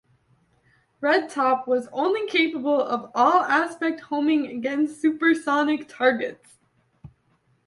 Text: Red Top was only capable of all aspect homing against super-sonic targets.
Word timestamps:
Red 0.99 1.29
Top 1.29 1.67
was 1.67 1.87
only 1.93 2.25
capable 2.25 2.81
of 2.81 3.11
all 3.13 3.41
aspect 3.43 3.99
homing 4.01 4.47
against 4.47 4.99
super-sonic 4.99 5.87
targets. 5.87 6.57